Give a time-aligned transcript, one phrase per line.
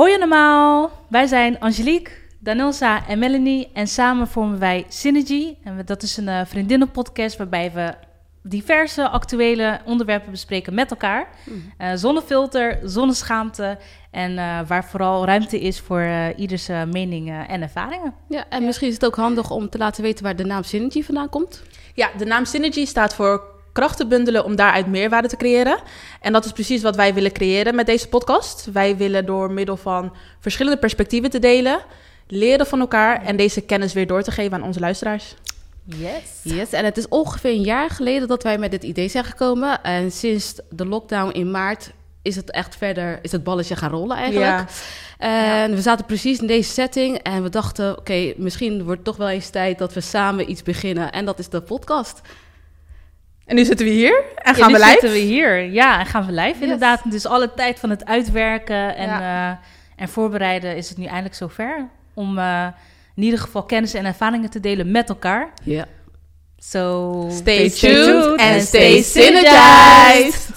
[0.00, 5.54] Hoi allemaal, wij zijn Angelique, Danilsa en Melanie en samen vormen wij Synergy.
[5.64, 7.94] En dat is een eh, vriendinnenpodcast waarbij we
[8.42, 11.28] diverse actuele onderwerpen bespreken met elkaar.
[11.76, 13.78] Eh, zonder filter, zonder schaamte
[14.10, 18.14] en eh, waar vooral ruimte is voor eh, ieders meningen en ervaringen.
[18.28, 21.02] Ja, en misschien is het ook handig om te laten weten waar de naam Synergy
[21.02, 21.62] vandaan komt.
[21.94, 23.42] Ja, de naam Synergy staat voor
[23.72, 25.78] krachten bundelen om daaruit meerwaarde te creëren.
[26.20, 28.68] En dat is precies wat wij willen creëren met deze podcast.
[28.72, 31.80] Wij willen door middel van verschillende perspectieven te delen,
[32.26, 35.34] leren van elkaar en deze kennis weer door te geven aan onze luisteraars.
[35.84, 36.54] Yes.
[36.54, 39.82] Yes, en het is ongeveer een jaar geleden dat wij met dit idee zijn gekomen.
[39.82, 41.90] En sinds de lockdown in maart
[42.22, 44.46] is het echt verder, is het balletje gaan rollen eigenlijk.
[44.46, 44.66] Ja.
[45.62, 49.16] En we zaten precies in deze setting en we dachten, oké, misschien wordt het toch
[49.16, 51.12] wel eens tijd dat we samen iets beginnen.
[51.12, 52.20] En dat is de podcast.
[53.50, 54.90] En nu zitten we hier en Ja, gaan nu we live.
[54.90, 55.62] zitten we hier.
[55.62, 57.00] Ja, en gaan we live inderdaad.
[57.10, 59.50] Dus alle tijd van het uitwerken en, eh,
[59.96, 61.88] en voorbereiden is het nu eindelijk zover.
[62.14, 62.66] Om eh,
[63.16, 65.50] in ieder geval kennis en ervaringen te delen met elkaar.
[65.64, 65.84] Ja.
[66.58, 70.49] So Stay tuned and stay synergized.